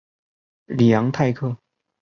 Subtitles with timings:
[0.65, 1.55] 里昂泰克。